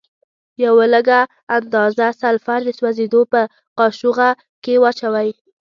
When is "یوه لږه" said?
0.65-1.19